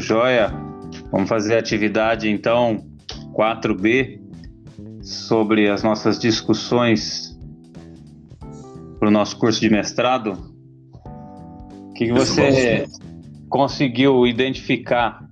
Joia, 0.00 0.50
vamos 1.12 1.28
fazer 1.28 1.56
a 1.56 1.58
atividade 1.58 2.30
então 2.30 2.84
4B 3.34 4.20
sobre 5.02 5.68
as 5.68 5.82
nossas 5.82 6.18
discussões 6.18 7.38
para 8.98 9.08
o 9.08 9.10
nosso 9.10 9.38
curso 9.38 9.60
de 9.60 9.70
mestrado. 9.70 10.32
O 11.90 11.92
que, 11.94 12.06
que 12.06 12.12
você 12.12 12.86
conseguiu 13.48 14.26
identificar 14.26 15.24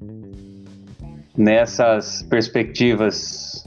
nessas 1.37 2.23
perspectivas 2.23 3.65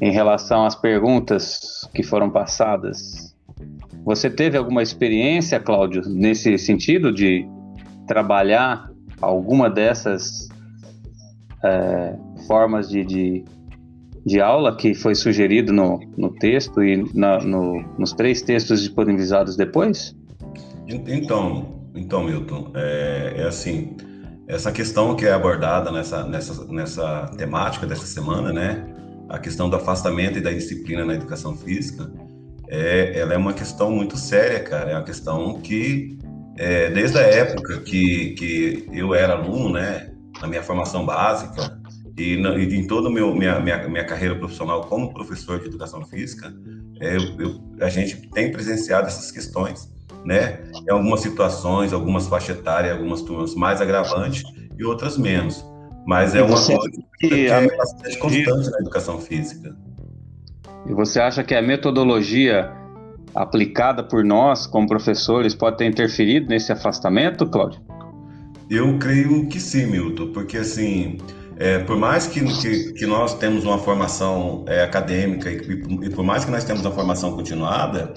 em 0.00 0.10
relação 0.10 0.64
às 0.64 0.74
perguntas 0.74 1.88
que 1.94 2.02
foram 2.02 2.30
passadas? 2.30 3.34
Você 4.04 4.28
teve 4.28 4.56
alguma 4.56 4.82
experiência, 4.82 5.58
Cláudio, 5.58 6.02
nesse 6.06 6.58
sentido 6.58 7.12
de 7.12 7.46
trabalhar 8.06 8.93
alguma 9.24 9.70
dessas 9.70 10.48
é, 11.64 12.14
formas 12.46 12.88
de, 12.88 13.04
de, 13.04 13.44
de, 14.24 14.40
aula 14.40 14.76
que 14.76 14.94
foi 14.94 15.14
sugerido 15.14 15.72
no, 15.72 16.00
no 16.16 16.30
texto 16.30 16.82
e 16.82 17.08
na, 17.14 17.38
no, 17.38 17.82
nos 17.98 18.12
três 18.12 18.42
textos 18.42 18.80
disponibilizados 18.80 19.56
depois? 19.56 20.14
Então, 20.86 21.66
então 21.94 22.24
Milton, 22.24 22.70
é, 22.74 23.34
é 23.38 23.44
assim, 23.44 23.96
essa 24.46 24.70
questão 24.70 25.16
que 25.16 25.24
é 25.24 25.32
abordada 25.32 25.90
nessa, 25.90 26.24
nessa, 26.24 26.64
nessa 26.66 27.32
temática 27.36 27.86
dessa 27.86 28.06
semana, 28.06 28.52
né, 28.52 28.94
a 29.28 29.38
questão 29.38 29.70
do 29.70 29.76
afastamento 29.76 30.38
e 30.38 30.40
da 30.40 30.50
disciplina 30.50 31.04
na 31.04 31.14
educação 31.14 31.56
física, 31.56 32.10
é, 32.68 33.18
ela 33.18 33.34
é 33.34 33.36
uma 33.36 33.52
questão 33.52 33.90
muito 33.90 34.16
séria, 34.16 34.60
cara, 34.60 34.90
é 34.90 34.94
uma 34.94 35.04
questão 35.04 35.60
que 35.60 36.18
é, 36.56 36.90
desde 36.90 37.18
a 37.18 37.22
época 37.22 37.80
que, 37.80 38.30
que 38.30 38.88
eu 38.92 39.14
era 39.14 39.34
aluno, 39.34 39.72
né, 39.72 40.10
na 40.40 40.46
minha 40.46 40.62
formação 40.62 41.04
básica 41.04 41.78
e, 42.16 42.36
na, 42.36 42.56
e 42.56 42.74
em 42.74 42.86
toda 42.86 43.08
a 43.08 43.10
minha, 43.10 43.60
minha, 43.60 43.88
minha 43.88 44.04
carreira 44.04 44.36
profissional 44.36 44.82
como 44.82 45.12
professor 45.12 45.58
de 45.58 45.66
educação 45.66 46.04
física, 46.06 46.52
é, 47.00 47.16
eu, 47.16 47.40
eu, 47.40 47.60
a 47.80 47.88
gente 47.88 48.28
tem 48.28 48.52
presenciado 48.52 49.06
essas 49.06 49.30
questões, 49.30 49.88
né? 50.24 50.60
Em 50.86 50.90
algumas 50.90 51.20
situações, 51.20 51.92
algumas 51.92 52.28
faixas 52.28 52.58
etárias, 52.58 52.92
algumas 52.92 53.22
turmas 53.22 53.54
mais 53.54 53.80
agravantes 53.80 54.44
e 54.78 54.84
outras 54.84 55.18
menos. 55.18 55.64
Mas 56.06 56.34
é 56.34 56.42
uma 56.42 56.54
coisa 56.54 56.78
que 57.18 57.46
é 57.48 57.76
bastante 57.76 58.18
constante 58.18 58.70
na 58.70 58.78
educação 58.78 59.18
física. 59.18 59.74
E 60.86 60.92
você 60.92 61.18
acha 61.18 61.42
que 61.42 61.54
a 61.54 61.62
metodologia 61.62 62.70
aplicada 63.34 64.02
por 64.02 64.24
nós, 64.24 64.66
como 64.66 64.86
professores, 64.86 65.54
pode 65.54 65.78
ter 65.78 65.86
interferido 65.86 66.48
nesse 66.48 66.72
afastamento, 66.72 67.46
Cláudio? 67.46 67.80
Eu 68.70 68.98
creio 68.98 69.46
que 69.48 69.60
sim, 69.60 69.86
Milton, 69.86 70.32
porque 70.32 70.58
assim, 70.58 71.18
é, 71.56 71.78
por 71.80 71.96
mais 71.96 72.26
que, 72.26 72.40
que, 72.60 72.92
que, 72.94 73.06
nós 73.06 73.34
temos 73.34 73.64
uma 73.64 73.78
formação 73.78 74.64
é, 74.66 74.82
acadêmica 74.82 75.50
e, 75.50 76.06
e, 76.06 76.10
por 76.10 76.24
mais 76.24 76.44
que 76.44 76.50
nós 76.50 76.64
temos 76.64 76.84
uma 76.84 76.90
formação 76.90 77.36
continuada, 77.36 78.14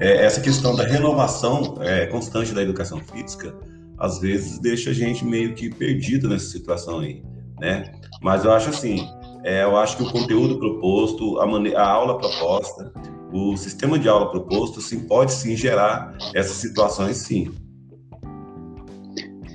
é, 0.00 0.24
essa 0.24 0.40
questão 0.40 0.74
da 0.74 0.84
renovação 0.84 1.76
é, 1.80 2.06
constante 2.06 2.54
da 2.54 2.62
educação 2.62 3.00
física, 3.00 3.54
às 3.98 4.20
vezes 4.20 4.58
deixa 4.58 4.90
a 4.90 4.92
gente 4.94 5.24
meio 5.24 5.54
que 5.54 5.68
perdido 5.68 6.28
nessa 6.28 6.46
situação 6.46 7.00
aí, 7.00 7.22
né? 7.60 7.92
Mas 8.22 8.44
eu 8.44 8.52
acho 8.52 8.70
assim, 8.70 9.06
é, 9.44 9.64
eu 9.64 9.76
acho 9.76 9.96
que 9.96 10.04
o 10.04 10.10
conteúdo 10.10 10.58
proposto, 10.58 11.40
a, 11.40 11.44
a 11.76 11.86
aula 11.86 12.16
proposta, 12.18 12.92
o 13.32 13.56
sistema 13.56 13.98
de 13.98 14.08
aula 14.08 14.30
proposto, 14.30 14.80
sim, 14.80 15.00
pode 15.06 15.32
sim 15.32 15.56
gerar 15.56 16.16
essas 16.34 16.56
situações, 16.56 17.16
sim. 17.18 17.50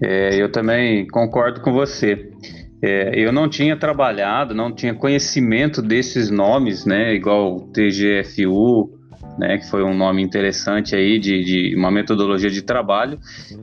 É, 0.02 0.36
eu 0.42 0.52
também 0.52 1.08
concordo 1.08 1.62
com 1.62 1.72
você. 1.72 2.30
É, 2.82 3.18
eu 3.18 3.32
não 3.32 3.50
tinha 3.50 3.78
trabalhado, 3.78 4.54
não 4.54 4.74
tinha 4.74 4.94
conhecimento 4.94 5.82
desses 5.82 6.30
nomes, 6.30 6.86
né? 6.86 7.14
Igual 7.14 7.62
TGFU, 7.74 8.92
né? 9.38 9.58
Que 9.58 9.70
foi 9.70 9.84
um 9.84 9.96
nome 9.96 10.22
interessante 10.22 10.94
aí 10.94 11.18
de, 11.18 11.44
de 11.44 11.76
uma 11.78 11.90
metodologia 11.90 12.50
de 12.50 12.62
trabalho. 12.62 13.18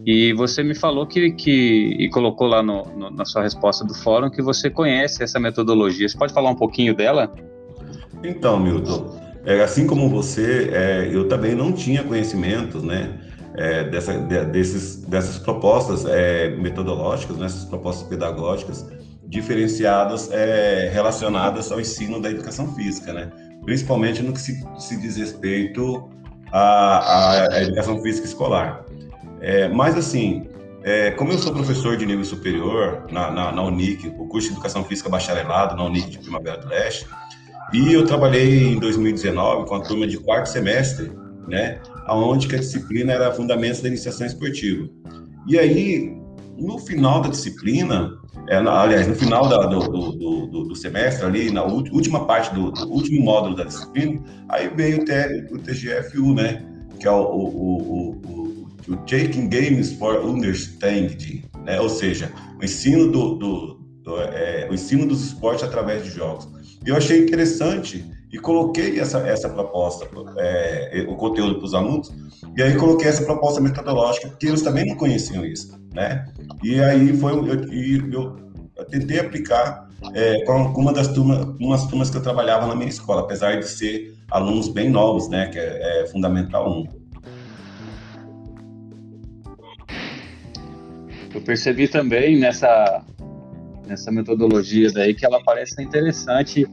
E 0.07 0.33
você 0.33 0.63
me 0.63 0.75
falou 0.75 1.07
que, 1.07 1.33
que 1.33 1.97
e 1.99 2.09
colocou 2.09 2.47
lá 2.47 2.63
no, 2.63 2.85
no, 2.97 3.11
na 3.11 3.27
sua 3.27 3.43
resposta 3.43 3.85
do 3.85 3.95
fórum 3.95 4.31
que 4.31 4.41
você 4.41 4.71
conhece 4.71 5.23
essa 5.23 5.39
metodologia. 5.39 6.09
Você 6.09 6.17
pode 6.17 6.33
falar 6.33 6.49
um 6.49 6.57
pouquinho 6.57 6.95
dela? 6.95 7.31
Então, 8.25 8.59
Milton, 8.59 9.20
é, 9.45 9.63
assim 9.63 9.87
como 9.87 10.09
você, 10.09 10.71
é, 10.73 11.09
eu 11.11 11.29
também 11.29 11.55
não 11.55 11.73
tinha 11.73 12.03
conhecimento, 12.03 12.85
né? 12.85 13.19
É, 13.55 13.85
dessa, 13.85 14.17
de, 14.17 14.45
desses, 14.47 15.05
dessas 15.05 15.39
propostas 15.39 16.05
é, 16.07 16.51
metodológicas, 16.51 17.37
nessas 17.37 17.65
né, 17.65 17.71
propostas 17.71 18.09
pedagógicas 18.09 18.87
diferenciadas 19.27 20.31
é, 20.31 20.89
relacionadas 20.93 21.71
ao 21.73 21.81
ensino 21.81 22.21
da 22.21 22.31
educação 22.31 22.73
física, 22.75 23.13
né? 23.13 23.31
Principalmente 23.65 24.23
no 24.23 24.33
que 24.33 24.41
se, 24.41 24.65
se 24.79 24.97
diz 25.01 25.17
respeito 25.17 26.09
à, 26.53 27.55
à, 27.55 27.63
educação 27.63 28.01
física 28.01 28.27
escolar. 28.27 28.85
É, 29.41 29.69
mas 29.69 29.97
assim, 29.97 30.49
como 31.17 31.33
eu 31.33 31.39
sou 31.39 31.53
professor 31.53 31.97
de 31.97 32.07
nível 32.07 32.25
superior 32.25 33.07
na, 33.11 33.31
na, 33.31 33.53
na, 33.53 33.63
Unic, 33.63 34.09
o 34.19 34.27
curso 34.27 34.49
de 34.49 34.55
Educação 34.55 34.85
Física 34.85 35.09
Bacharelado 35.09 35.77
na 35.77 35.85
Unic 35.85 36.11
de 36.11 36.19
Primavera 36.19 36.57
do 36.59 36.69
Leste, 36.69 37.07
e 37.73 37.93
eu 37.93 38.05
trabalhei 38.05 38.73
em 38.73 38.79
2019 38.79 39.69
com 39.69 39.75
a 39.77 39.81
turma 39.81 40.07
de 40.07 40.19
quarto 40.19 40.47
semestre, 40.47 41.11
né, 41.47 41.81
aonde 42.07 42.49
que 42.49 42.57
a 42.57 42.59
disciplina 42.59 43.13
era 43.13 43.33
Fundamentos 43.33 43.81
da 43.81 43.89
Iniciação 43.89 44.27
Esportiva. 44.27 44.89
E 45.47 45.59
aí, 45.59 46.17
no 46.59 46.79
final 46.79 47.21
da 47.21 47.29
disciplina, 47.29 48.13
é, 48.49 48.57
aliás, 48.57 49.07
no 49.07 49.15
final 49.15 49.49
da, 49.49 49.67
do, 49.67 49.79
do, 49.81 50.47
do, 50.47 50.65
do, 50.65 50.77
semestre, 50.77 51.25
ali, 51.25 51.51
na 51.51 51.65
última 51.65 52.25
parte 52.27 52.53
do, 52.55 52.73
último 52.89 53.23
módulo 53.23 53.55
da 53.55 53.65
disciplina, 53.65 54.21
aí 54.49 54.69
veio 54.69 55.03
o, 55.03 55.05
T, 55.05 55.49
o 55.53 55.59
TGFU, 55.59 56.35
né, 56.35 56.65
que 56.99 57.07
é 57.07 57.11
o, 57.11 57.23
o, 57.23 57.79
o, 57.79 58.67
o, 58.89 58.97
Taking 59.07 59.49
Games 59.49 59.93
for 59.93 60.25
Understanding, 60.25 61.45
né, 61.65 61.81
ou 61.81 61.89
seja, 61.89 62.33
o 62.61 62.65
ensino 62.65 63.11
do 63.11 63.80
é, 64.19 64.67
o 64.71 64.75
ensino 64.75 65.07
dos 65.07 65.25
esportes 65.25 65.65
através 65.65 66.05
de 66.05 66.11
jogos. 66.11 66.49
Eu 66.85 66.97
achei 66.97 67.23
interessante 67.23 68.05
e 68.33 68.39
coloquei 68.39 68.99
essa, 68.99 69.19
essa 69.27 69.49
proposta, 69.49 70.09
é, 70.39 71.05
o 71.09 71.17
conteúdo 71.17 71.57
para 71.57 71.65
os 71.65 71.75
alunos, 71.75 72.11
e 72.57 72.63
aí 72.63 72.77
coloquei 72.77 73.09
essa 73.09 73.25
proposta 73.25 73.61
metodológica, 73.61 74.29
porque 74.29 74.47
eles 74.47 74.63
também 74.63 74.87
não 74.87 74.97
conheciam 74.97 75.45
isso, 75.45 75.79
né? 75.93 76.27
E 76.63 76.81
aí 76.81 77.17
foi, 77.17 77.33
eu, 77.33 77.47
eu, 77.47 78.37
eu 78.77 78.85
tentei 78.87 79.19
aplicar 79.19 79.89
é, 80.15 80.45
com, 80.45 80.81
uma 80.81 80.93
das 80.93 81.09
turmas, 81.09 81.45
umas 81.61 81.87
turmas 81.87 82.09
que 82.09 82.17
eu 82.17 82.23
trabalhava 82.23 82.67
na 82.67 82.75
minha 82.75 82.89
escola, 82.89 83.23
apesar 83.23 83.59
de 83.59 83.67
ser 83.67 84.15
alunos 84.31 84.69
bem 84.69 84.89
novos, 84.89 85.29
né? 85.29 85.49
Que 85.49 85.59
é, 85.59 86.03
é 86.03 86.07
Fundamental 86.07 86.71
1. 86.71 87.01
Eu 91.35 91.41
percebi 91.43 91.87
também 91.87 92.39
nessa 92.39 93.05
nessa 93.91 94.13
metodologia 94.13 94.91
daí 94.93 95.13
que 95.13 95.27
ela 95.27 95.43
parece 95.43 95.83
interessante, 95.83 96.65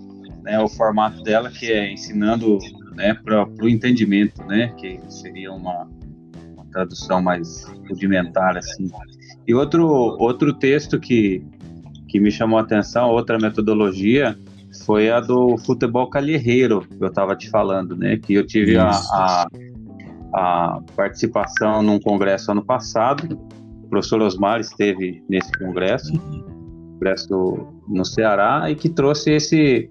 né, 0.43 0.59
o 0.59 0.69
formato 0.69 1.23
dela 1.23 1.49
que 1.49 1.71
é 1.71 1.91
ensinando, 1.91 2.59
né, 2.95 3.15
para 3.15 3.47
o 3.59 3.67
entendimento, 3.67 4.43
né, 4.45 4.71
que 4.77 4.99
seria 5.09 5.51
uma, 5.51 5.89
uma 6.53 6.65
tradução 6.71 7.21
mais 7.21 7.65
rudimentar 7.89 8.55
assim. 8.55 8.89
E 9.47 9.53
outro 9.55 9.87
outro 9.87 10.53
texto 10.53 10.99
que 10.99 11.43
que 12.07 12.21
me 12.21 12.31
chamou 12.31 12.57
a 12.57 12.61
atenção, 12.61 13.09
outra 13.09 13.37
metodologia 13.37 14.37
foi 14.85 15.09
a 15.09 15.19
do 15.19 15.57
futebol 15.57 16.09
calherreiro 16.09 16.81
que 16.87 17.03
eu 17.03 17.07
estava 17.07 17.35
te 17.35 17.49
falando, 17.49 17.97
né, 17.97 18.17
que 18.17 18.35
eu 18.35 18.45
tive 18.45 18.77
a, 18.77 18.91
a, 18.91 19.47
a 20.33 20.81
participação 20.95 21.81
num 21.81 21.99
congresso 21.99 22.51
ano 22.51 22.63
passado. 22.63 23.37
O 23.83 23.89
professor 23.89 24.21
Osmar 24.21 24.59
esteve 24.59 25.23
nesse 25.27 25.51
congresso. 25.57 26.13
Uhum 26.13 26.56
Congresso 26.97 27.67
no 27.87 28.03
Ceará 28.03 28.69
e 28.69 28.75
que 28.75 28.89
trouxe 28.89 29.31
esse 29.31 29.89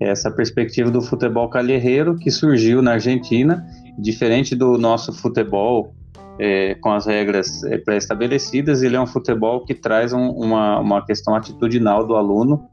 essa 0.00 0.32
perspectiva 0.32 0.90
do 0.90 1.00
futebol 1.00 1.48
calherreiro 1.48 2.16
que 2.16 2.28
surgiu 2.28 2.82
na 2.82 2.94
Argentina, 2.94 3.64
diferente 3.96 4.56
do 4.56 4.76
nosso 4.76 5.12
futebol 5.12 5.94
é, 6.40 6.74
com 6.76 6.90
as 6.90 7.06
regras 7.06 7.62
é, 7.62 7.78
pré-estabelecidas, 7.78 8.82
ele 8.82 8.96
é 8.96 9.00
um 9.00 9.06
futebol 9.06 9.64
que 9.64 9.74
traz 9.74 10.12
um, 10.12 10.30
uma, 10.30 10.80
uma 10.80 11.06
questão 11.06 11.36
atitudinal 11.36 12.04
do 12.04 12.16
aluno. 12.16 12.68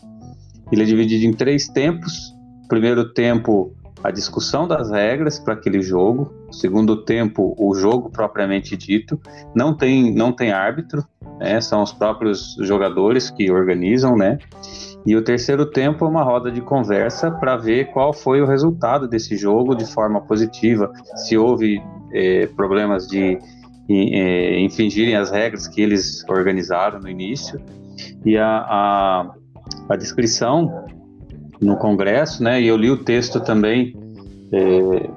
Ele 0.72 0.82
é 0.82 0.86
dividido 0.86 1.26
em 1.26 1.34
três 1.34 1.68
tempos. 1.68 2.34
Primeiro 2.68 3.14
tempo, 3.14 3.76
a 4.04 4.12
discussão 4.12 4.68
das 4.68 4.90
regras 4.92 5.40
para 5.40 5.54
aquele 5.54 5.82
jogo. 5.82 6.34
Segundo 6.52 7.04
tempo, 7.04 7.56
o 7.58 7.74
jogo 7.76 8.10
propriamente 8.10 8.76
dito. 8.78 9.20
Não 9.56 9.76
tem, 9.76 10.14
não 10.14 10.32
tem 10.32 10.52
árbitro, 10.52 11.04
né? 11.40 11.60
São 11.62 11.84
os 11.84 11.92
próprios 11.92 12.56
jogadores 12.62 13.30
que 13.30 13.52
organizam, 13.52 14.16
né? 14.16 14.38
E 15.06 15.16
o 15.16 15.24
terceiro 15.24 15.66
tempo 15.66 16.06
é 16.06 16.08
uma 16.08 16.24
roda 16.24 16.52
de 16.52 16.62
conversa 16.62 17.32
para 17.32 17.56
ver 17.56 17.92
qual 17.92 18.14
foi 18.14 18.42
o 18.42 18.46
resultado 18.46 19.08
desse 19.08 19.38
jogo 19.38 19.76
de 19.76 19.86
forma 19.86 20.22
positiva, 20.22 20.92
se 21.16 21.38
houve 21.38 21.82
é, 22.14 22.48
problemas 22.48 23.08
de 23.08 23.40
é, 23.90 24.60
infringirem 24.60 25.16
as 25.16 25.32
regras 25.32 25.68
que 25.68 25.82
eles 25.82 26.24
organizaram 26.28 27.00
no 27.00 27.10
início. 27.10 27.60
E 28.26 28.38
a, 28.38 28.48
a, 28.48 29.32
a 29.90 29.96
descrição 29.96 30.86
no 31.62 31.76
congresso, 31.78 32.44
né, 32.44 32.62
e 32.62 32.68
eu 32.68 32.78
li 32.78 32.90
o 32.90 33.04
texto 33.04 33.40
também 33.40 33.94
é, 34.52 35.10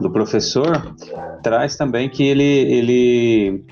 do 0.00 0.10
professor, 0.10 0.94
traz 1.42 1.76
também 1.76 2.08
que 2.08 2.22
ele, 2.22 2.42
ele, 2.42 3.64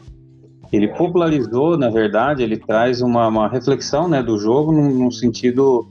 ele 0.73 0.89
popularizou, 0.89 1.77
na 1.77 1.89
verdade, 1.89 2.43
ele 2.43 2.57
traz 2.57 3.01
uma, 3.01 3.27
uma 3.29 3.49
reflexão 3.49 4.09
né, 4.09 4.23
do 4.23 4.39
jogo 4.39 4.73
num, 4.73 4.91
num 4.91 5.11
sentido 5.11 5.87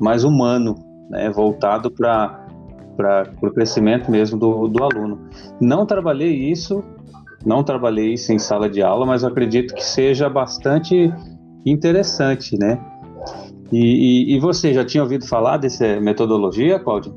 mais 0.00 0.24
humano, 0.24 0.74
né, 1.10 1.30
voltado 1.30 1.90
para 1.90 2.44
o 3.42 3.50
crescimento 3.50 4.10
mesmo 4.10 4.38
do, 4.38 4.66
do 4.68 4.82
aluno. 4.82 5.28
Não 5.60 5.84
trabalhei 5.84 6.50
isso, 6.50 6.82
não 7.44 7.62
trabalhei 7.62 8.14
isso 8.14 8.32
em 8.32 8.38
sala 8.38 8.68
de 8.68 8.82
aula, 8.82 9.06
mas 9.06 9.24
acredito 9.24 9.74
que 9.74 9.84
seja 9.84 10.28
bastante 10.28 11.12
interessante, 11.64 12.58
né? 12.58 12.78
E, 13.72 14.32
e, 14.32 14.36
e 14.36 14.40
você 14.40 14.74
já 14.74 14.84
tinha 14.84 15.02
ouvido 15.02 15.26
falar 15.26 15.56
dessa 15.56 16.00
metodologia, 16.00 16.78
Cláudio? 16.78 17.14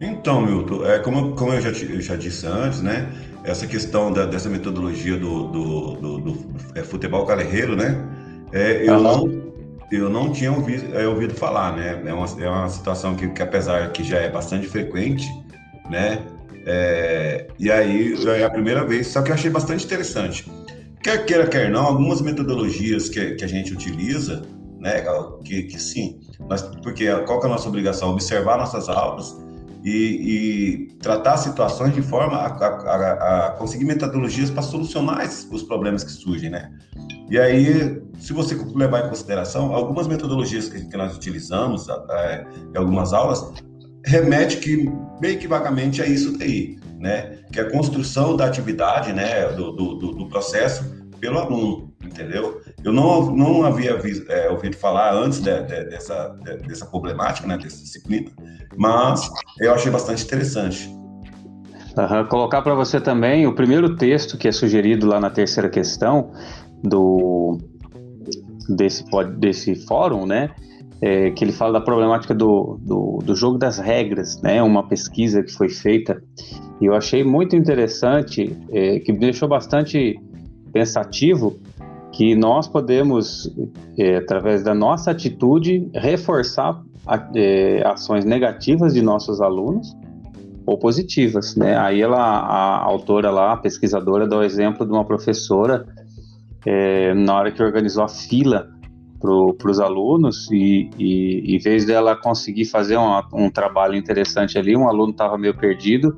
Então, 0.00 0.44
Milton, 0.44 0.84
é, 0.84 0.98
como, 0.98 1.32
como 1.34 1.52
eu 1.52 1.60
já, 1.60 1.70
eu 1.70 2.00
já 2.00 2.16
disse 2.16 2.46
antes, 2.46 2.82
né? 2.82 3.10
Essa 3.44 3.66
questão 3.66 4.12
da, 4.12 4.26
dessa 4.26 4.48
metodologia 4.48 5.16
do, 5.16 5.44
do, 5.44 5.94
do, 5.94 6.18
do 6.18 6.46
é, 6.74 6.82
futebol 6.82 7.24
carreiro, 7.24 7.76
né? 7.76 8.04
É, 8.52 8.88
eu, 8.88 9.00
não, 9.00 9.42
eu 9.90 10.10
não 10.10 10.32
tinha 10.32 10.52
ouvido, 10.52 10.96
é, 10.96 11.06
ouvido 11.06 11.34
falar, 11.34 11.76
né? 11.76 12.02
É 12.04 12.12
uma, 12.12 12.26
é 12.40 12.48
uma 12.48 12.68
situação 12.68 13.14
que, 13.14 13.28
que, 13.28 13.42
apesar 13.42 13.90
que 13.92 14.04
já 14.04 14.18
é 14.18 14.28
bastante 14.28 14.66
frequente, 14.66 15.26
né? 15.90 16.22
É, 16.66 17.46
e 17.58 17.70
aí 17.70 18.14
é 18.26 18.44
a 18.44 18.50
primeira 18.50 18.84
vez, 18.84 19.06
só 19.06 19.22
que 19.22 19.30
eu 19.30 19.34
achei 19.34 19.50
bastante 19.50 19.84
interessante. 19.84 20.50
Quer 21.02 21.24
queira, 21.24 21.46
quer 21.46 21.70
não, 21.70 21.86
algumas 21.86 22.20
metodologias 22.20 23.08
que, 23.08 23.36
que 23.36 23.44
a 23.44 23.48
gente 23.48 23.72
utiliza, 23.72 24.42
né? 24.78 25.04
Que, 25.44 25.64
que 25.64 25.80
sim, 25.80 26.20
nós, 26.48 26.62
porque 26.82 27.10
qual 27.24 27.40
que 27.40 27.46
é 27.46 27.48
a 27.48 27.52
nossa 27.52 27.68
obrigação? 27.68 28.10
Observar 28.10 28.58
nossas 28.58 28.88
aulas 28.88 29.36
e, 29.84 29.90
e 29.90 30.86
tratar 30.98 31.36
situações 31.36 31.94
de 31.94 32.02
forma 32.02 32.36
a, 32.36 32.46
a, 32.46 33.46
a 33.46 33.50
conseguir 33.52 33.84
metodologias 33.84 34.50
para 34.50 34.62
solucionar 34.62 35.24
esses, 35.24 35.48
os 35.50 35.62
problemas 35.62 36.02
que 36.02 36.10
surgem, 36.10 36.50
né? 36.50 36.72
E 37.30 37.38
aí, 37.38 38.02
se 38.18 38.32
você 38.32 38.54
levar 38.74 39.06
em 39.06 39.08
consideração, 39.08 39.74
algumas 39.74 40.06
metodologias 40.06 40.68
que, 40.68 40.84
que 40.84 40.96
nós 40.96 41.16
utilizamos 41.16 41.86
é, 41.88 42.46
em 42.74 42.78
algumas 42.78 43.12
aulas 43.12 43.52
remete 44.04 44.58
que 44.58 44.90
meio 45.20 45.38
que 45.38 45.48
vagamente 45.48 46.00
a 46.00 46.06
isso 46.06 46.36
daí, 46.38 46.78
né? 46.98 47.38
Que 47.52 47.60
é 47.60 47.62
a 47.62 47.70
construção 47.70 48.36
da 48.36 48.46
atividade, 48.46 49.12
né? 49.12 49.48
Do, 49.48 49.72
do, 49.72 49.94
do 50.12 50.28
processo 50.28 50.84
pelo 51.20 51.38
aluno, 51.38 51.85
entendeu? 52.16 52.60
Eu 52.82 52.92
não, 52.92 53.34
não 53.34 53.64
havia 53.64 54.00
é, 54.28 54.50
ouvido 54.50 54.76
falar 54.76 55.14
antes 55.14 55.40
de, 55.40 55.62
de, 55.62 55.84
dessa, 55.84 56.36
de, 56.42 56.56
dessa 56.66 56.86
problemática, 56.86 57.46
né? 57.46 57.56
Dessa 57.56 57.82
disciplina, 57.82 58.30
mas 58.76 59.30
eu 59.60 59.72
achei 59.72 59.90
bastante 59.90 60.24
interessante. 60.24 60.88
Uhum. 61.96 62.26
Colocar 62.28 62.62
para 62.62 62.74
você 62.74 63.00
também 63.00 63.46
o 63.46 63.54
primeiro 63.54 63.96
texto 63.96 64.36
que 64.36 64.48
é 64.48 64.52
sugerido 64.52 65.06
lá 65.06 65.20
na 65.20 65.30
terceira 65.30 65.68
questão 65.68 66.30
do 66.82 67.58
desse, 68.68 69.04
desse 69.38 69.74
fórum, 69.86 70.26
né? 70.26 70.50
É, 71.00 71.30
que 71.30 71.44
ele 71.44 71.52
fala 71.52 71.74
da 71.74 71.80
problemática 71.80 72.34
do, 72.34 72.80
do, 72.80 73.18
do, 73.22 73.36
jogo 73.36 73.58
das 73.58 73.78
regras, 73.78 74.40
né? 74.40 74.62
Uma 74.62 74.88
pesquisa 74.88 75.42
que 75.42 75.52
foi 75.52 75.68
feita 75.68 76.22
e 76.80 76.86
eu 76.86 76.94
achei 76.94 77.22
muito 77.22 77.54
interessante, 77.54 78.56
é, 78.70 78.98
que 79.00 79.12
me 79.12 79.18
deixou 79.18 79.48
bastante 79.48 80.18
pensativo, 80.72 81.58
que 82.16 82.34
nós 82.34 82.66
podemos, 82.66 83.54
é, 83.98 84.16
através 84.16 84.62
da 84.62 84.74
nossa 84.74 85.10
atitude, 85.10 85.86
reforçar 85.94 86.82
a, 87.06 87.28
é, 87.34 87.86
ações 87.86 88.24
negativas 88.24 88.94
de 88.94 89.02
nossos 89.02 89.38
alunos 89.38 89.94
ou 90.64 90.78
positivas, 90.78 91.54
né? 91.56 91.76
Aí 91.76 92.00
ela, 92.00 92.18
a 92.18 92.82
autora 92.82 93.30
lá, 93.30 93.52
a 93.52 93.56
pesquisadora, 93.58 94.26
dá 94.26 94.38
o 94.38 94.42
exemplo 94.42 94.86
de 94.86 94.92
uma 94.92 95.04
professora 95.04 95.86
é, 96.64 97.12
na 97.12 97.36
hora 97.36 97.52
que 97.52 97.62
organizou 97.62 98.02
a 98.02 98.08
fila 98.08 98.66
para 99.20 99.70
os 99.70 99.78
alunos 99.78 100.50
e, 100.50 100.88
e, 100.98 101.54
em 101.54 101.58
vez 101.58 101.84
dela 101.84 102.16
conseguir 102.16 102.64
fazer 102.64 102.96
um, 102.96 103.20
um 103.34 103.50
trabalho 103.50 103.94
interessante 103.94 104.58
ali, 104.58 104.74
um 104.74 104.88
aluno 104.88 105.10
estava 105.10 105.36
meio 105.36 105.54
perdido 105.54 106.16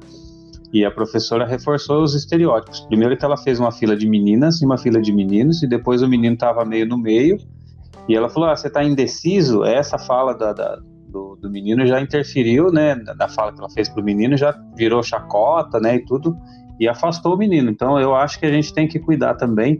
e 0.73 0.85
a 0.85 0.91
professora 0.91 1.47
reforçou 1.47 2.03
os 2.03 2.15
estereótipos. 2.15 2.81
Primeiro 2.81 3.17
que 3.17 3.25
ela 3.25 3.37
fez 3.37 3.59
uma 3.59 3.73
fila 3.73 3.97
de 3.97 4.09
meninas 4.09 4.61
e 4.61 4.67
uma 4.67 4.77
fila 4.77 5.01
de 5.01 5.13
meninos, 5.13 5.63
e 5.63 5.67
depois 5.67 6.03
o 6.03 6.09
menino 6.09 6.35
estava 6.35 6.65
meio 6.65 6.87
no 6.87 6.99
meio, 6.99 7.39
e 8.09 8.15
ela 8.15 8.29
falou: 8.29 8.49
ah, 8.49 8.57
você 8.57 8.69
está 8.69 8.83
indeciso? 8.85 9.65
Essa 9.65 9.99
fala 9.99 10.35
da, 10.35 10.53
da, 10.53 10.79
do, 11.09 11.37
do, 11.37 11.51
menino 11.51 11.87
já 11.87 12.01
interferiu, 12.01 12.71
né? 12.71 12.95
Da 12.95 13.29
fala 13.29 13.53
que 13.53 13.61
ela 13.61 13.71
fez 13.71 13.89
para 13.89 14.01
o 14.01 14.05
menino, 14.05 14.37
já 14.37 14.59
virou 14.77 15.03
chacota, 15.03 15.81
né? 15.81 15.97
E 15.97 16.05
tudo, 16.05 16.37
e 16.79 16.89
afastou 16.89 17.35
o 17.35 17.39
menino. 17.39 17.71
Então 17.71 17.99
eu 17.99 18.15
acho 18.15 18.39
que 18.39 18.47
a 18.47 18.53
gente 18.53 18.73
tem 18.73 18.87
que 18.87 18.99
cuidar 18.99 19.35
também 19.35 19.79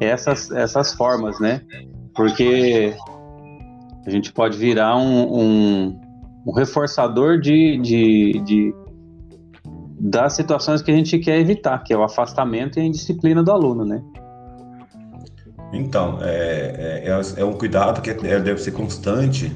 essas, 0.00 0.50
essas 0.50 0.94
formas, 0.94 1.40
né? 1.40 1.62
Porque 2.14 2.94
a 4.06 4.10
gente 4.10 4.32
pode 4.32 4.56
virar 4.56 4.96
um, 4.96 5.40
um, 5.40 6.00
um 6.46 6.52
reforçador 6.52 7.38
de, 7.38 7.78
de, 7.78 8.40
de 8.44 8.74
das 10.00 10.34
situações 10.34 10.80
que 10.80 10.90
a 10.90 10.94
gente 10.94 11.18
quer 11.18 11.38
evitar, 11.38 11.78
que 11.82 11.92
é 11.92 11.96
o 11.96 12.02
afastamento 12.02 12.78
e 12.78 12.82
a 12.82 12.84
indisciplina 12.84 13.42
do 13.42 13.50
aluno, 13.50 13.84
né? 13.84 14.02
Então, 15.72 16.18
é, 16.22 17.04
é, 17.04 17.40
é, 17.40 17.44
um 17.44 17.52
cuidado 17.52 18.00
que 18.00 18.10
é, 18.10 18.40
deve 18.40 18.58
ser 18.58 18.70
constante 18.70 19.52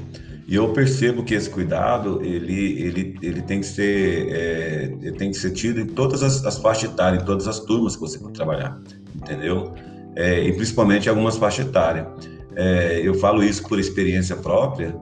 e 0.47 0.55
eu 0.55 0.71
percebo 0.73 1.23
que 1.23 1.33
esse 1.33 1.49
cuidado 1.49 2.21
ele, 2.21 2.81
ele, 2.81 3.17
ele 3.21 3.41
tem 3.41 3.61
que 3.61 3.65
ser 3.65 4.27
é, 4.31 5.11
tem 5.17 5.31
que 5.31 5.37
ser 5.37 5.51
tido 5.51 5.79
em 5.79 5.87
todas 5.87 6.21
as, 6.21 6.45
as 6.45 6.59
faixas 6.59 6.91
etárias, 6.91 7.23
em 7.23 7.25
todas 7.25 7.47
as 7.47 7.59
turmas 7.61 7.95
que 7.95 8.01
você 8.01 8.19
for 8.19 8.31
trabalhar, 8.31 8.77
entendeu? 9.15 9.73
É, 10.15 10.43
e 10.43 10.53
principalmente 10.53 11.07
em 11.07 11.09
algumas 11.09 11.37
faixas 11.37 11.65
etárias. 11.65 12.05
É, 12.55 13.01
eu 13.03 13.15
falo 13.15 13.43
isso 13.43 13.67
por 13.67 13.79
experiência 13.79 14.35
própria, 14.35 14.95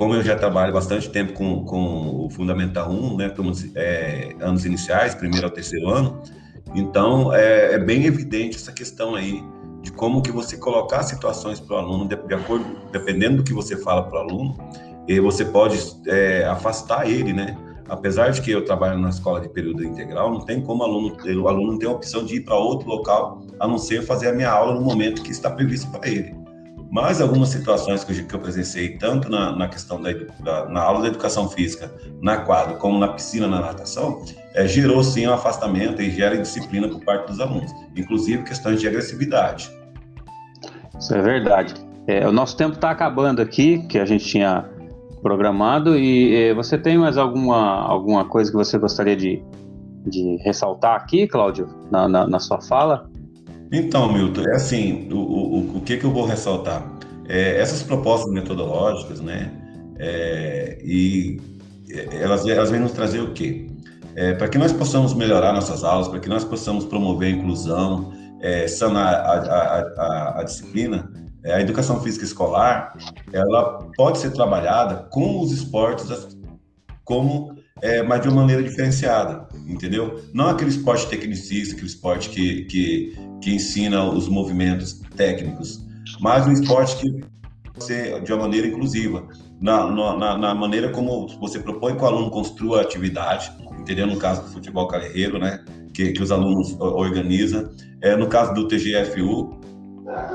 como 0.00 0.14
eu 0.14 0.22
já 0.22 0.34
trabalho 0.34 0.72
bastante 0.72 1.10
tempo 1.10 1.34
com, 1.34 1.62
com 1.66 2.24
o 2.24 2.30
Fundamental 2.30 2.90
1, 2.90 3.16
né, 3.18 3.28
turmas, 3.28 3.70
é, 3.76 4.34
anos 4.40 4.64
iniciais, 4.64 5.14
primeiro 5.14 5.46
ao 5.46 5.52
terceiro 5.52 5.90
ano, 5.90 6.22
então 6.74 7.34
é, 7.34 7.74
é, 7.74 7.78
bem 7.78 8.06
evidente 8.06 8.56
essa 8.56 8.72
questão 8.72 9.14
aí 9.14 9.44
de 9.82 9.92
como 9.92 10.22
que 10.22 10.32
você 10.32 10.56
colocar 10.56 11.02
situações 11.02 11.60
para 11.60 11.76
o 11.76 11.78
aluno, 11.80 12.08
de, 12.08 12.16
de, 12.16 12.32
acordo, 12.32 12.64
dependendo 12.90 13.36
do 13.36 13.42
que 13.42 13.52
você 13.52 13.76
fala 13.76 14.04
para 14.04 14.20
o 14.20 14.22
aluno, 14.22 14.56
e 15.06 15.20
você 15.20 15.44
pode 15.44 15.78
é, 16.06 16.46
afastar 16.46 17.06
ele, 17.06 17.34
né? 17.34 17.54
Apesar 17.86 18.30
de 18.30 18.40
que 18.40 18.50
eu 18.50 18.64
trabalho 18.64 18.98
na 18.98 19.10
escola 19.10 19.38
de 19.38 19.50
período 19.50 19.84
integral, 19.84 20.32
não 20.32 20.40
tem 20.40 20.62
como 20.62 20.82
o 20.82 20.86
aluno, 20.86 21.16
o 21.42 21.48
aluno 21.48 21.72
não 21.72 21.78
tem 21.78 21.86
a 21.86 21.92
opção 21.92 22.24
de 22.24 22.36
ir 22.36 22.40
para 22.40 22.56
outro 22.56 22.88
local, 22.88 23.42
a 23.58 23.68
não 23.68 23.76
ser 23.76 24.00
fazer 24.00 24.28
a 24.28 24.32
minha 24.32 24.50
aula 24.50 24.72
no 24.72 24.80
momento 24.80 25.20
que 25.20 25.30
está 25.30 25.50
previsto 25.50 25.90
para 25.90 26.08
ele. 26.08 26.39
Mas 26.90 27.20
algumas 27.20 27.50
situações 27.50 28.02
que 28.02 28.34
eu, 28.34 28.40
presenciei, 28.40 28.98
tanto 28.98 29.30
na, 29.30 29.54
na 29.54 29.68
questão 29.68 30.02
da, 30.02 30.10
da, 30.40 30.68
na 30.68 30.82
aula 30.82 31.02
de 31.02 31.06
educação 31.08 31.48
física, 31.48 31.92
na 32.20 32.38
quadra, 32.38 32.76
como 32.76 32.98
na 32.98 33.08
piscina, 33.08 33.46
na 33.46 33.60
natação, 33.60 34.24
é, 34.54 34.66
gerou 34.66 35.02
sim 35.04 35.26
um 35.28 35.32
afastamento 35.32 36.02
e 36.02 36.10
gera 36.10 36.34
indisciplina 36.34 36.88
por 36.88 37.00
parte 37.04 37.28
dos 37.28 37.40
alunos, 37.40 37.70
inclusive 37.96 38.42
questões 38.42 38.80
de 38.80 38.88
agressividade. 38.88 39.70
Isso 40.98 41.14
é 41.14 41.22
verdade. 41.22 41.74
É, 42.08 42.26
o 42.26 42.32
nosso 42.32 42.56
tempo 42.56 42.74
está 42.74 42.90
acabando 42.90 43.40
aqui, 43.40 43.86
que 43.86 43.98
a 43.98 44.04
gente 44.04 44.24
tinha 44.24 44.68
programado, 45.22 45.96
e 45.96 46.34
é, 46.34 46.54
você 46.54 46.76
tem 46.76 46.98
mais 46.98 47.16
alguma, 47.16 47.82
alguma 47.86 48.24
coisa 48.24 48.50
que 48.50 48.56
você 48.56 48.76
gostaria 48.78 49.16
de, 49.16 49.40
de 50.06 50.38
ressaltar 50.42 50.96
aqui, 50.96 51.28
Cláudio, 51.28 51.68
na, 51.90 52.08
na, 52.08 52.26
na 52.26 52.38
sua 52.40 52.60
fala? 52.60 53.09
Então, 53.72 54.12
Milton, 54.12 54.42
é 54.42 54.56
assim, 54.56 55.08
o, 55.12 55.16
o, 55.16 55.76
o 55.78 55.80
que, 55.82 55.96
que 55.96 56.04
eu 56.04 56.10
vou 56.10 56.24
ressaltar? 56.24 56.90
É, 57.28 57.60
essas 57.60 57.82
propostas 57.82 58.32
metodológicas, 58.32 59.20
né, 59.20 59.52
é, 59.96 60.78
e 60.82 61.40
é, 61.88 62.22
elas, 62.22 62.44
elas 62.46 62.70
vêm 62.70 62.80
nos 62.80 62.92
trazer 62.92 63.20
o 63.20 63.32
quê? 63.32 63.68
É, 64.16 64.34
para 64.34 64.48
que 64.48 64.58
nós 64.58 64.72
possamos 64.72 65.14
melhorar 65.14 65.52
nossas 65.52 65.84
aulas, 65.84 66.08
para 66.08 66.18
que 66.18 66.28
nós 66.28 66.42
possamos 66.42 66.84
promover 66.84 67.32
a 67.32 67.36
inclusão, 67.36 68.12
é, 68.40 68.66
sanar 68.66 69.14
a, 69.14 69.32
a, 69.34 69.80
a, 69.80 70.40
a 70.40 70.42
disciplina, 70.42 71.08
é, 71.44 71.54
a 71.54 71.60
educação 71.60 72.00
física 72.02 72.24
escolar, 72.24 72.96
ela 73.32 73.88
pode 73.96 74.18
ser 74.18 74.32
trabalhada 74.32 75.06
com 75.10 75.40
os 75.40 75.52
esportes 75.52 76.36
como 77.04 77.58
mas 78.06 78.20
de 78.20 78.28
uma 78.28 78.42
maneira 78.42 78.62
diferenciada, 78.62 79.48
entendeu? 79.70 80.20
Não 80.32 80.48
aquele 80.48 80.70
esporte 80.70 81.08
tecnicista, 81.08 81.74
aquele 81.74 81.88
esporte 81.88 82.30
que, 82.30 82.64
que, 82.64 83.16
que 83.40 83.54
ensina 83.54 84.04
os 84.04 84.28
movimentos 84.28 85.00
técnicos, 85.16 85.84
mas 86.20 86.46
um 86.46 86.52
esporte 86.52 86.96
que 86.96 87.24
ser 87.82 88.22
de 88.22 88.32
uma 88.32 88.42
maneira 88.42 88.66
inclusiva, 88.66 89.26
na, 89.60 89.90
na, 89.90 90.38
na, 90.38 90.54
maneira 90.54 90.90
como 90.90 91.28
você 91.38 91.58
propõe 91.58 91.96
que 91.96 92.02
o 92.02 92.06
aluno 92.06 92.30
construa 92.30 92.78
a 92.78 92.82
atividade, 92.82 93.50
entendeu? 93.78 94.06
No 94.06 94.16
caso 94.16 94.42
do 94.42 94.48
futebol 94.48 94.86
carreiro, 94.88 95.38
né? 95.38 95.64
Que, 95.92 96.12
que 96.12 96.22
os 96.22 96.30
alunos 96.30 96.76
organizam. 96.78 97.70
É, 98.00 98.16
no 98.16 98.26
caso 98.26 98.54
do 98.54 98.68
TGFU, 98.68 99.58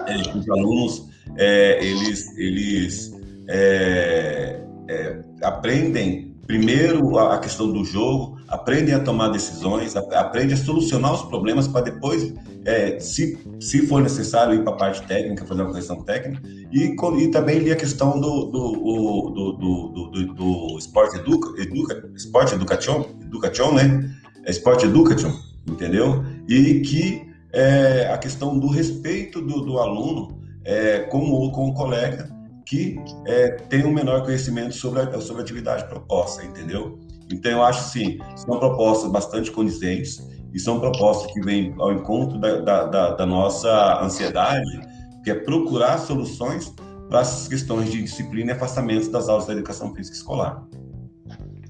é, 0.07 0.37
os 0.37 0.49
alunos 0.49 1.09
é, 1.37 1.83
eles, 1.83 2.37
eles 2.37 3.13
é, 3.49 4.61
é, 4.87 5.19
aprendem 5.41 6.35
primeiro 6.45 7.17
a 7.17 7.39
questão 7.39 7.71
do 7.71 7.83
jogo, 7.83 8.34
aprendem 8.47 8.93
a 8.93 8.99
tomar 8.99 9.29
decisões, 9.29 9.95
aprendem 9.95 10.53
a 10.53 10.57
solucionar 10.57 11.13
os 11.13 11.23
problemas 11.23 11.67
para 11.67 11.81
depois, 11.81 12.33
é, 12.65 12.99
se, 12.99 13.37
se 13.59 13.85
for 13.87 14.01
necessário, 14.01 14.55
ir 14.55 14.63
para 14.63 14.73
a 14.73 14.77
parte 14.77 15.05
técnica, 15.07 15.45
fazer 15.45 15.61
uma 15.61 15.69
correção 15.69 16.03
técnica, 16.03 16.41
e, 16.71 16.95
e 17.21 17.27
também 17.31 17.57
ali 17.57 17.71
a 17.71 17.75
questão 17.75 18.19
do, 18.19 18.45
do, 18.45 18.71
do, 18.71 19.53
do, 19.53 20.09
do, 20.09 20.33
do 20.33 20.77
esporte, 20.77 21.17
educa, 21.17 21.61
educa, 21.61 22.09
esporte 22.15 22.55
education, 22.55 23.05
education, 23.21 23.73
né? 23.73 24.15
É 24.45 24.51
esporte 24.51 24.85
education, 24.85 25.33
entendeu? 25.67 26.23
E 26.47 26.81
que 26.81 27.27
é, 27.51 28.09
a 28.11 28.17
questão 28.17 28.59
do 28.59 28.67
respeito 28.67 29.41
do, 29.41 29.61
do 29.61 29.79
aluno 29.79 30.39
é, 30.63 30.99
com, 30.99 31.49
com 31.51 31.69
o 31.69 31.73
colega 31.73 32.35
que 32.65 32.99
é, 33.25 33.49
tem 33.69 33.85
um 33.85 33.91
menor 33.91 34.23
conhecimento 34.23 34.73
sobre 34.73 35.01
a, 35.01 35.21
sobre 35.21 35.41
a 35.41 35.45
atividade 35.45 35.87
proposta, 35.87 36.43
entendeu? 36.43 36.99
Então, 37.31 37.51
eu 37.51 37.63
acho 37.63 37.89
sim, 37.89 38.19
são 38.35 38.59
propostas 38.59 39.11
bastante 39.11 39.51
condizentes 39.51 40.25
e 40.53 40.59
são 40.59 40.79
propostas 40.79 41.31
que 41.33 41.41
vêm 41.41 41.75
ao 41.77 41.91
encontro 41.91 42.39
da, 42.39 42.61
da, 42.61 42.83
da, 42.85 43.15
da 43.15 43.25
nossa 43.25 44.01
ansiedade, 44.01 44.79
que 45.23 45.31
é 45.31 45.35
procurar 45.35 45.97
soluções 45.97 46.73
para 47.09 47.19
essas 47.19 47.47
questões 47.47 47.91
de 47.91 48.01
disciplina 48.01 48.51
e 48.51 48.55
afastamento 48.55 49.11
das 49.11 49.27
aulas 49.27 49.45
da 49.45 49.53
educação 49.53 49.93
física 49.93 50.15
escolar. 50.15 50.63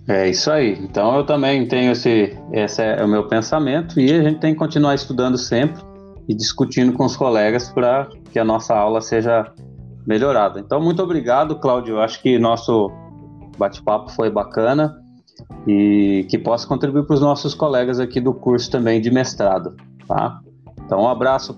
É 0.07 0.29
isso 0.29 0.51
aí. 0.51 0.77
Então 0.81 1.17
eu 1.17 1.25
também 1.25 1.67
tenho 1.67 1.91
esse, 1.91 2.37
esse 2.53 2.81
é 2.81 3.03
o 3.03 3.07
meu 3.07 3.27
pensamento 3.27 3.99
e 3.99 4.11
a 4.13 4.21
gente 4.21 4.39
tem 4.39 4.53
que 4.53 4.59
continuar 4.59 4.93
estudando 4.93 5.37
sempre 5.37 5.81
e 6.27 6.35
discutindo 6.35 6.93
com 6.93 7.05
os 7.05 7.17
colegas 7.17 7.69
para 7.69 8.07
que 8.31 8.37
a 8.37 8.45
nossa 8.45 8.75
aula 8.75 9.01
seja 9.01 9.51
melhorada. 10.05 10.59
Então 10.59 10.79
muito 10.79 11.01
obrigado, 11.01 11.59
Cláudio. 11.59 11.99
Acho 11.99 12.21
que 12.21 12.37
nosso 12.37 12.91
bate-papo 13.57 14.11
foi 14.11 14.29
bacana 14.29 14.95
e 15.67 16.25
que 16.29 16.37
possa 16.37 16.67
contribuir 16.67 17.05
para 17.05 17.15
os 17.15 17.21
nossos 17.21 17.53
colegas 17.53 17.99
aqui 17.99 18.19
do 18.19 18.33
curso 18.33 18.69
também 18.69 19.01
de 19.01 19.11
mestrado, 19.11 19.75
tá? 20.07 20.39
Então 20.85 21.01
um 21.01 21.07
abraço. 21.07 21.57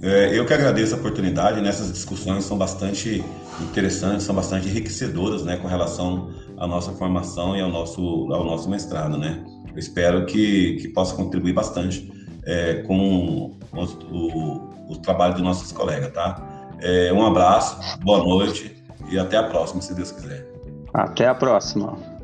É, 0.00 0.38
eu 0.38 0.46
que 0.46 0.54
agradeço 0.54 0.94
a 0.94 0.98
oportunidade. 0.98 1.60
Nessas 1.60 1.92
discussões 1.92 2.44
são 2.44 2.56
bastante 2.56 3.24
interessantes, 3.60 4.24
são 4.24 4.34
bastante 4.34 4.68
enriquecedoras, 4.68 5.44
né, 5.44 5.56
com 5.56 5.66
relação 5.66 6.30
à 6.56 6.66
nossa 6.66 6.92
formação 6.92 7.56
e 7.56 7.60
ao 7.60 7.68
nosso 7.68 8.00
ao 8.32 8.44
nosso 8.44 8.70
mestrado, 8.70 9.18
né? 9.18 9.44
Eu 9.72 9.78
espero 9.78 10.24
que, 10.26 10.76
que 10.76 10.88
possa 10.88 11.14
contribuir 11.14 11.52
bastante 11.52 12.10
é, 12.46 12.82
com 12.82 13.56
os, 13.72 13.94
o, 14.10 14.70
o 14.88 14.96
trabalho 15.02 15.34
dos 15.34 15.42
nossos 15.42 15.72
colegas, 15.72 16.12
tá? 16.12 16.42
É, 16.80 17.12
um 17.12 17.24
abraço, 17.26 17.76
boa 18.00 18.18
noite 18.18 18.76
e 19.10 19.18
até 19.18 19.36
a 19.36 19.42
próxima, 19.42 19.82
se 19.82 19.94
Deus 19.94 20.12
quiser. 20.12 20.46
Até 20.94 21.26
a 21.26 21.34
próxima. 21.34 22.17